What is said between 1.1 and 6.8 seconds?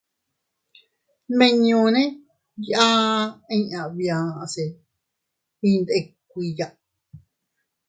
Nmiñune yaa inña bia se iyndikuiya.